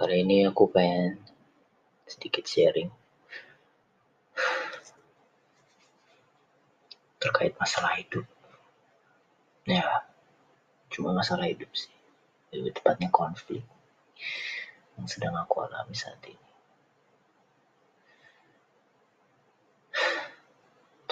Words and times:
Kali 0.00 0.24
ini 0.24 0.48
aku 0.48 0.64
pengen 0.72 1.20
sedikit 2.08 2.48
sharing 2.48 2.88
terkait 7.20 7.52
masalah 7.60 8.00
hidup. 8.00 8.24
Ya, 9.68 10.08
cuma 10.88 11.12
masalah 11.12 11.52
hidup 11.52 11.68
sih. 11.76 11.92
Lebih 12.48 12.80
tepatnya 12.80 13.12
konflik 13.12 13.60
yang 14.96 15.04
sedang 15.04 15.36
aku 15.36 15.68
alami 15.68 15.92
saat 15.92 16.16
ini. 16.24 16.48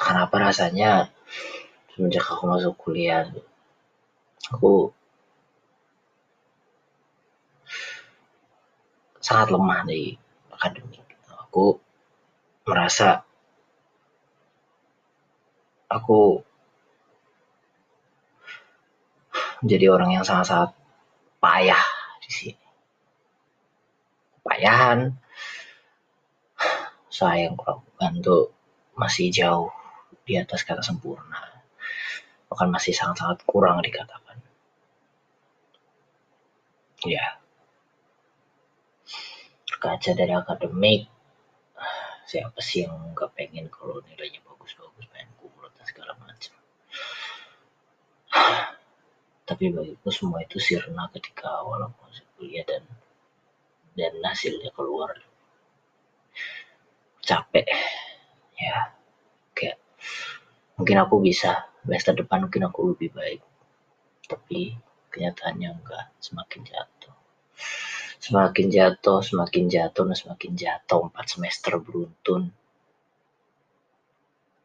Kenapa 0.01 0.33
rasanya 0.41 1.13
semenjak 1.93 2.25
aku 2.25 2.49
masuk 2.49 2.73
kuliah, 2.81 3.29
aku 4.49 4.97
sangat 9.29 9.53
lemah 9.53 9.85
di 9.85 10.17
akademik. 10.49 11.05
Aku 11.45 11.77
merasa 12.65 13.21
aku 15.93 16.41
menjadi 19.61 19.93
orang 19.93 20.17
yang 20.17 20.25
sangat-sangat 20.25 20.73
payah 21.45 21.85
di 22.25 22.31
sini. 22.33 22.67
Payahan 24.41 25.13
saya 27.13 27.53
yang 27.53 27.57
kulakukan 27.61 28.25
tuh 28.25 28.49
masih 28.97 29.29
jauh 29.29 29.69
di 30.25 30.41
atas 30.41 30.65
kata 30.65 30.81
sempurna. 30.81 31.61
Bahkan 32.49 32.73
masih 32.73 32.97
sangat-sangat 32.97 33.45
kurang 33.45 33.85
dikatakan. 33.85 34.41
Ya, 37.05 37.38
berkaca 39.79 40.11
dari 40.11 40.35
akademik. 40.35 41.07
Siapa 42.31 42.59
sih 42.59 42.83
yang 42.83 43.15
nggak 43.15 43.31
pengen 43.39 43.71
kalau 43.71 44.03
nilainya 44.03 44.43
bagus-bagus 44.43 45.07
pengen 45.15 45.31
kumlot 45.39 45.71
dan 45.79 45.87
segala 45.87 46.19
macam. 46.19 46.51
Tapi 49.49 49.65
bagiku 49.71 50.11
semua 50.11 50.43
itu 50.43 50.59
sirna 50.59 51.07
ketika 51.15 51.63
awal 51.63 51.87
aku 51.87 52.11
masuk 52.11 52.27
kuliah 52.35 52.67
dan 52.67 52.83
dan 53.95 54.19
hasilnya 54.19 54.75
keluar. 54.75 55.15
Capek. 57.23 57.71
Ya 58.59 58.99
kayak 59.55 59.79
mungkin 60.75 60.99
aku 60.99 61.23
bisa 61.23 61.71
semester 61.87 62.19
depan 62.19 62.51
mungkin 62.51 62.67
aku 62.67 62.99
lebih 62.99 63.15
baik. 63.15 63.47
Tapi 64.27 64.75
kenyataannya 65.15 65.71
enggak 65.71 66.11
semakin 66.19 66.67
jatuh 66.67 67.15
semakin 68.19 68.67
jatuh, 68.69 69.23
semakin 69.23 69.71
jatuh, 69.71 70.05
dan 70.11 70.17
semakin 70.19 70.53
jatuh 70.59 71.01
empat 71.07 71.27
semester 71.31 71.79
beruntun 71.79 72.51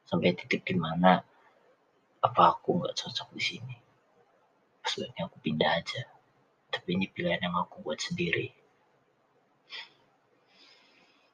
sampai 0.09 0.37
titik 0.37 0.61
di 0.61 0.77
mana 0.77 1.21
apa 2.21 2.41
aku 2.53 2.81
nggak 2.81 2.93
cocok 2.97 3.29
di 3.33 3.41
sini. 3.41 3.75
Sebaiknya 4.83 5.25
aku 5.25 5.37
pindah 5.41 5.71
aja. 5.73 6.03
Tapi 6.73 6.97
ini 6.97 7.05
pilihan 7.09 7.41
yang 7.41 7.55
aku 7.57 7.81
buat 7.85 7.97
sendiri. 8.01 8.49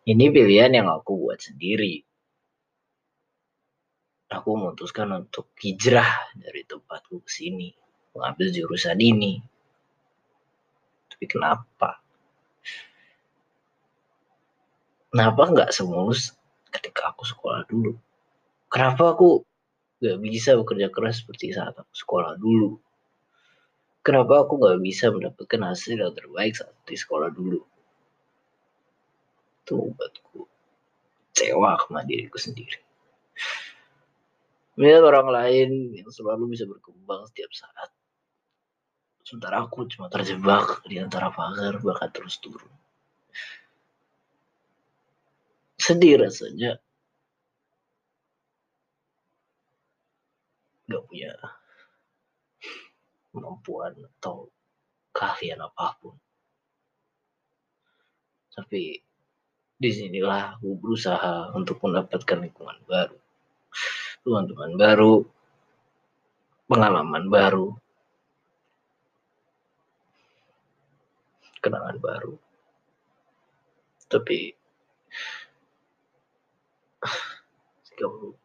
Ini 0.09 0.25
pilihan 0.33 0.71
yang 0.73 0.87
aku 0.89 1.11
buat 1.15 1.39
sendiri. 1.39 2.01
Aku 4.29 4.57
memutuskan 4.57 5.09
untuk 5.13 5.53
hijrah 5.57 6.33
dari 6.37 6.61
tempatku 6.65 7.25
ke 7.25 7.29
sini, 7.29 7.73
mengambil 8.13 8.47
jurusan 8.53 8.97
ini. 9.01 9.41
Tapi 11.09 11.25
kenapa? 11.25 12.01
Kenapa 15.09 15.41
nggak 15.49 15.69
semulus 15.73 16.33
ketika 16.69 17.13
aku 17.13 17.25
sekolah 17.25 17.65
dulu? 17.65 17.97
Kenapa 18.69 19.17
aku 19.17 19.43
nggak 19.99 20.17
bisa 20.21 20.55
bekerja 20.55 20.87
keras 20.93 21.21
seperti 21.25 21.51
saat 21.51 21.73
aku 21.75 21.93
sekolah 21.93 22.37
dulu? 22.37 22.77
Kenapa 23.99 24.47
aku 24.47 24.57
nggak 24.57 24.79
bisa 24.79 25.11
mendapatkan 25.11 25.61
hasil 25.69 25.99
yang 25.99 26.15
terbaik 26.15 26.55
saat 26.55 26.73
di 26.87 26.95
sekolah 26.95 27.29
dulu? 27.33 27.59
Itu 29.65 29.75
membuatku 29.75 30.47
kecewa 31.29 31.77
sama 31.83 32.01
diriku 32.07 32.39
sendiri. 32.39 32.79
Melihat 34.79 35.03
orang 35.03 35.27
lain 35.27 35.69
yang 35.91 36.07
selalu 36.07 36.55
bisa 36.55 36.63
berkembang 36.63 37.27
setiap 37.27 37.51
saat. 37.51 37.91
Sementara 39.27 39.67
aku 39.67 39.83
cuma 39.91 40.07
terjebak 40.07 40.81
di 40.87 40.97
antara 40.97 41.29
pagar 41.29 41.83
bahkan 41.83 42.09
terus 42.09 42.39
turun. 42.39 42.71
Sedih 45.79 46.19
rasanya. 46.19 46.77
Nggak 50.85 51.03
punya 51.07 51.31
kemampuan 53.31 53.93
atau 54.19 54.51
keahlian 55.15 55.63
apa 55.63 55.95
pun. 55.97 56.15
Tapi 58.51 58.99
di 59.79 59.89
sinilah 59.95 60.59
aku 60.59 60.75
berusaha 60.75 61.55
untuk 61.55 61.79
mendapatkan 61.79 62.43
lingkungan 62.43 62.75
baru. 62.83 63.15
Teman-teman 64.19 64.75
baru 64.75 65.23
pengalaman 66.67 67.31
baru 67.31 67.71
kenangan 71.63 71.97
baru. 72.03 72.35
Tapi 74.09 74.58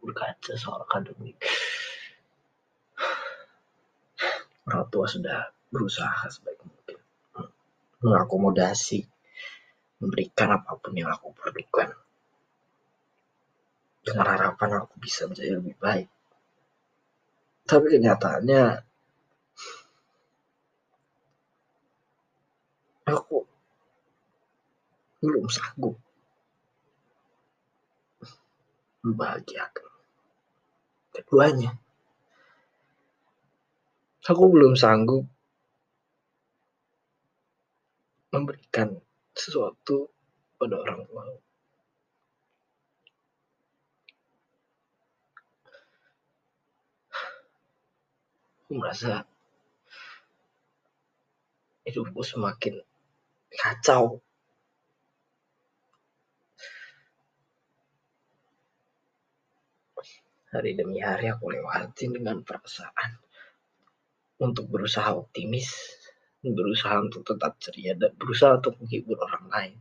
berkaca 0.03 0.53
soal 0.59 0.83
akademik. 0.83 1.39
Orang 4.65 4.89
tua 4.89 5.07
sudah 5.07 5.53
berusaha 5.69 6.31
sebaik 6.31 6.63
mungkin. 6.65 6.99
Mengakomodasi 8.01 9.05
memberikan 10.01 10.57
apa 10.57 10.77
pun 10.77 10.93
yang 10.97 11.13
aku 11.13 11.33
perlukan. 11.37 11.93
Dengan 14.05 14.27
harapan 14.29 14.85
aku 14.85 15.01
bisa 15.01 15.25
menjadi 15.25 15.57
lebih 15.57 15.77
baik. 15.81 16.09
Tapi 17.65 17.87
kenyataannya 17.97 18.85
aku 23.09 23.49
belum 25.25 25.49
sanggup 25.49 25.97
membahagiakan 29.05 29.93
keduanya. 31.13 31.77
Aku 34.25 34.49
belum 34.49 34.73
sanggup 34.73 35.29
memberikan 38.33 38.97
sesuatu 39.37 40.09
pada 40.57 40.81
orang 40.81 41.05
tua. 41.05 41.23
Aku 48.65 48.73
merasa 48.81 49.29
hidupku 51.85 52.25
semakin 52.25 52.81
kacau 53.53 54.25
hari 60.55 60.79
demi 60.79 61.03
hari 61.03 61.31
aku 61.31 61.51
lewatin 61.51 62.15
dengan 62.15 62.43
perasaan 62.47 63.19
untuk 64.39 64.71
berusaha 64.71 65.15
optimis, 65.15 65.71
berusaha 66.43 66.99
untuk 67.03 67.27
tetap 67.27 67.59
ceria 67.59 67.99
dan 67.99 68.15
berusaha 68.15 68.63
untuk 68.63 68.79
menghibur 68.79 69.19
orang 69.23 69.47
lain. 69.51 69.77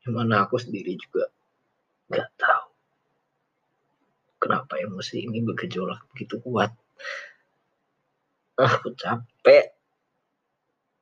Di 0.00 0.10
mana 0.14 0.46
aku 0.46 0.56
sendiri 0.56 0.94
juga 0.96 1.28
gak 2.08 2.30
tahu 2.38 2.66
kenapa 4.46 4.78
emosi 4.78 5.26
ini 5.26 5.42
bergejolak 5.42 6.06
begitu 6.14 6.38
kuat. 6.38 6.70
Aku 8.56 8.94
capek 8.96 9.74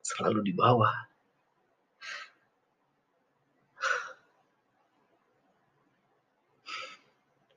selalu 0.01 0.43
di 0.43 0.53
bawah. 0.57 1.14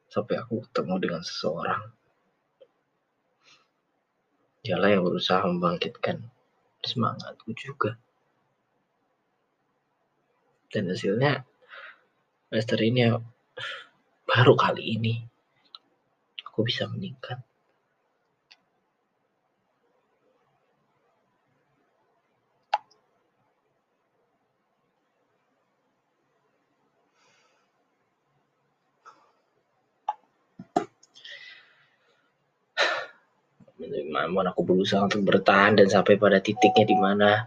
Sampai 0.09 0.41
aku 0.41 0.65
ketemu 0.69 0.95
dengan 1.01 1.23
seseorang. 1.23 1.83
Dialah 4.65 4.91
yang 4.93 5.05
berusaha 5.05 5.45
membangkitkan 5.45 6.25
semangatku 6.85 7.53
juga. 7.57 7.97
Dan 10.69 10.93
hasilnya 10.93 11.49
semester 12.49 12.81
ini 12.85 13.09
baru 14.29 14.53
kali 14.53 14.85
ini 15.01 15.15
aku 16.45 16.69
bisa 16.69 16.85
meningkat. 16.85 17.48
Namun 33.79 34.45
aku 34.51 34.67
berusaha 34.67 35.07
untuk 35.07 35.23
bertahan 35.23 35.79
dan 35.79 35.87
sampai 35.87 36.19
pada 36.19 36.43
titiknya 36.43 36.85
di 36.87 36.97
mana 36.99 37.47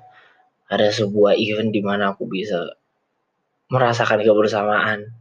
ada 0.71 0.87
sebuah 0.87 1.35
event 1.35 1.75
di 1.75 1.83
mana 1.83 2.15
aku 2.15 2.23
bisa 2.27 2.75
merasakan 3.67 4.23
kebersamaan. 4.23 5.11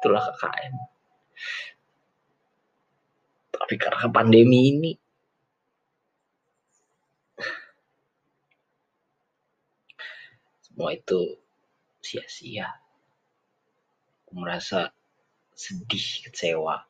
Itulah 0.00 0.24
KKN 0.32 0.92
tapi 3.62 3.78
karena 3.78 4.04
pandemi 4.12 4.74
ini 4.74 4.92
semua 10.60 10.92
itu 10.92 11.40
sia-sia. 12.04 12.68
Aku 14.26 14.36
merasa 14.36 14.92
sedih 15.56 16.26
kecewa 16.28 16.84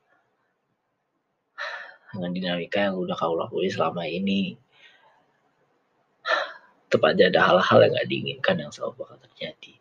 dengan 2.13 2.31
dinamika 2.37 2.93
yang 2.93 3.01
udah 3.01 3.17
kau 3.17 3.33
lakuin 3.33 3.73
selama 3.73 4.05
ini. 4.05 4.61
Tetap 6.93 7.09
aja 7.09 7.33
ada 7.33 7.41
hal-hal 7.41 7.79
yang 7.89 7.93
gak 7.97 8.09
diinginkan 8.13 8.57
yang 8.61 8.69
selalu 8.69 9.01
bakal 9.01 9.17
terjadi. 9.17 9.81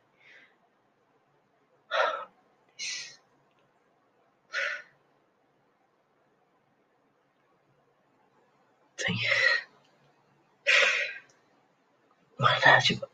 Mana 12.40 12.80
coba? 12.80 13.08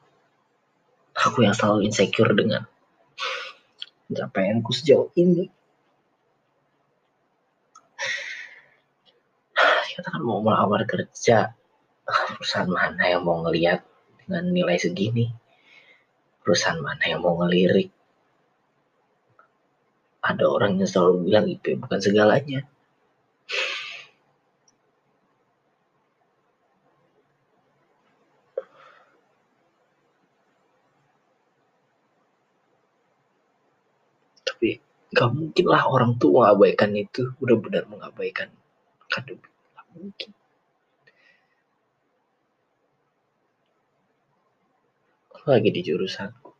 Aku 1.17 1.41
yang 1.41 1.57
selalu 1.57 1.89
insecure 1.89 2.31
dengan 2.37 2.69
pencapaianku 4.07 4.71
sejauh 4.71 5.09
ini 5.17 5.49
mau 10.27 10.43
melamar 10.43 10.83
kerja 10.83 11.55
perusahaan 12.35 12.67
mana 12.67 13.03
yang 13.07 13.23
mau 13.23 13.39
ngelihat 13.47 13.79
dengan 14.23 14.43
nilai 14.51 14.77
segini? 14.79 15.31
Perusahaan 16.43 16.79
mana 16.79 17.03
yang 17.07 17.23
mau 17.23 17.35
ngelirik? 17.39 17.89
Ada 20.23 20.43
orang 20.47 20.79
yang 20.79 20.89
selalu 20.91 21.31
bilang 21.31 21.45
IP 21.47 21.65
bukan 21.79 21.99
segalanya. 22.03 22.67
Tapi 34.43 34.79
gak 35.15 35.29
mungkin 35.31 35.65
lah 35.71 35.83
orang 35.87 36.19
tua 36.19 36.51
mengabaikan 36.51 36.91
itu. 36.95 37.31
Udah 37.39 37.55
benar 37.59 37.83
mengabaikan 37.87 38.51
akademik 39.07 39.56
mungkin 39.95 40.31
lagi 45.47 45.69
di 45.71 45.79
jurusanku 45.79 46.51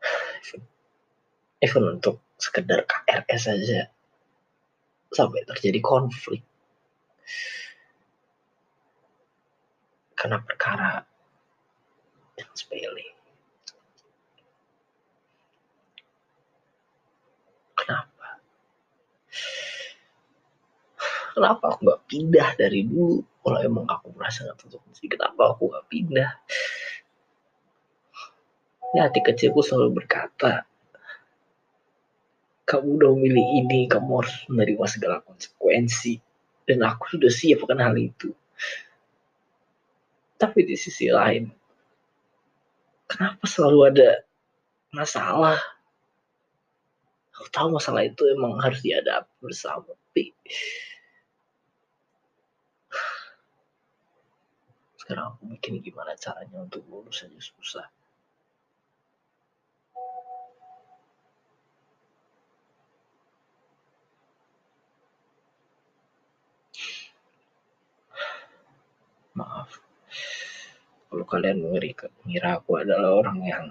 even 1.60 1.84
untuk 2.00 2.24
sekedar 2.40 2.88
KRS 2.88 3.52
saja 3.52 3.92
sampai 5.12 5.42
terjadi 5.44 5.80
konflik. 5.82 6.42
Karena 10.14 10.38
perkara 10.40 11.02
yang 12.36 12.52
sepele. 12.56 13.16
Kenapa 17.76 18.19
aku 21.38 21.80
nggak 21.86 22.02
pindah 22.10 22.48
dari 22.58 22.86
dulu? 22.86 23.22
Kalau 23.40 23.58
emang 23.62 23.86
aku 23.86 24.12
merasa 24.12 24.44
nggak 24.44 24.58
cocok 24.66 24.82
di 24.90 25.06
kenapa 25.08 25.42
aku 25.54 25.70
nggak 25.70 25.86
pindah? 25.88 26.30
Ya 28.90 29.06
hati 29.06 29.22
kecilku 29.22 29.62
selalu 29.62 30.02
berkata 30.02 30.66
kamu 32.66 33.02
udah 33.02 33.10
memilih 33.18 33.46
ini 33.66 33.90
kamu 33.90 34.22
harus 34.22 34.34
menerima 34.46 34.84
segala 34.86 35.16
konsekuensi. 35.26 36.22
Dan 36.66 36.86
aku 36.86 37.18
sudah 37.18 37.26
siap 37.26 37.66
akan 37.66 37.82
hal 37.82 37.98
itu. 37.98 38.30
Tapi 40.38 40.62
di 40.62 40.78
sisi 40.78 41.10
lain 41.10 41.50
kenapa 43.10 43.42
selalu 43.42 43.90
ada 43.90 44.10
masalah? 44.94 45.58
Aku 47.34 47.50
tahu 47.50 47.74
masalah 47.74 48.06
itu 48.06 48.22
emang 48.30 48.54
harus 48.62 48.78
dihadapi 48.86 49.34
bersama 49.42 49.90
tapi 50.10 50.34
sekarang 55.10 55.34
aku 55.34 55.42
bikin 55.58 55.82
gimana 55.82 56.14
caranya 56.14 56.62
untuk 56.62 56.86
lulus 56.86 57.26
aja 57.26 57.34
susah. 57.42 57.82
Maaf. 69.34 69.82
Kalau 71.10 71.26
kalian 71.26 71.58
mengira 71.58 72.62
aku 72.62 72.78
adalah 72.78 73.18
orang 73.18 73.42
yang 73.42 73.66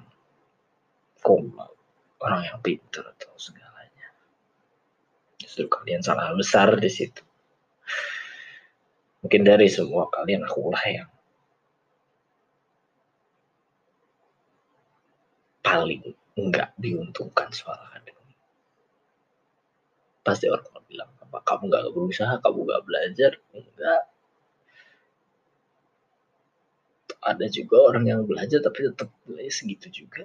koma 1.23 1.71
orang 2.19 2.51
yang 2.51 2.59
pintar 2.59 3.15
atau 3.15 3.31
segalanya. 3.39 4.11
Justru 5.39 5.71
kalian 5.71 6.03
salah 6.03 6.35
besar 6.35 6.75
di 6.75 6.91
situ. 6.91 7.23
Mungkin 9.23 9.47
dari 9.47 9.71
semua 9.71 10.11
kalian 10.11 10.43
aku 10.43 10.67
lah 10.67 10.83
yang 10.83 11.07
paling 15.59 16.15
enggak 16.39 16.71
diuntungkan 16.79 17.51
soal 17.51 17.75
akademik. 17.91 18.37
Pasti 20.23 20.47
orang 20.47 20.67
akan 20.67 20.83
bilang, 20.87 21.11
apa 21.19 21.37
kamu 21.43 21.63
nggak 21.67 21.85
berusaha, 21.95 22.33
kamu 22.39 22.59
nggak 22.67 22.83
belajar? 22.85 23.31
Enggak. 23.51 24.03
Ada 27.19 27.45
juga 27.51 27.77
orang 27.83 28.05
yang 28.07 28.21
belajar 28.23 28.63
tapi 28.63 28.87
tetap 28.87 29.11
nilainya 29.27 29.51
segitu 29.51 29.87
juga. 29.91 30.23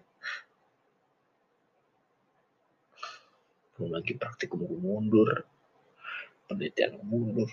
Belum 3.74 3.90
lagi 3.98 4.14
praktikum 4.14 4.62
mundur, 4.78 5.42
penelitian 6.46 7.02
mundur. 7.02 7.50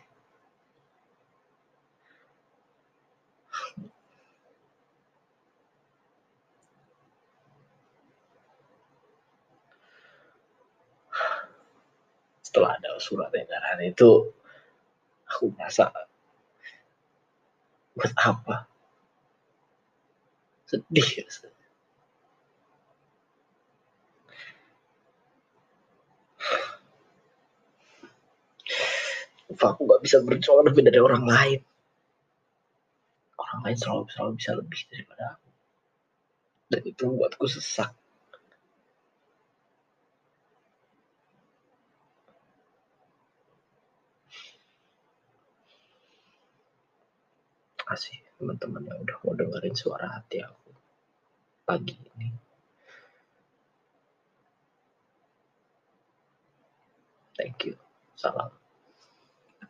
Setelah 12.51 12.75
ada 12.75 13.00
surat 13.00 13.31
edaran 13.31 13.79
itu 13.79 14.27
aku 15.24 15.55
merasa 15.55 15.88
buat 17.96 18.12
apa? 18.20 18.67
Sedih 20.67 21.24
rasanya 21.24 21.62
aku 29.55 29.88
gak 29.88 30.03
bisa 30.03 30.20
berjuang 30.20 30.67
lebih 30.67 30.84
dari 30.84 31.00
orang 31.00 31.24
lain? 31.24 31.63
Orang 33.39 33.63
lain 33.63 33.79
selalu 33.79 34.12
selalu 34.12 34.31
bisa 34.36 34.51
lebih 34.60 34.79
daripada 34.91 35.39
aku. 35.39 35.50
Dan 36.67 36.81
itu 36.84 37.01
membuatku 37.08 37.48
sesak 37.48 37.96
kasih 47.91 48.15
teman-teman 48.39 48.88
yang 48.88 49.03
udah 49.03 49.17
mau 49.27 49.36
dengerin 49.36 49.75
suara 49.75 50.07
hati 50.15 50.39
aku 50.39 50.71
pagi 51.67 52.00
ini. 52.15 52.31
Thank 57.36 57.67
you. 57.67 57.75
Salam. 58.15 58.61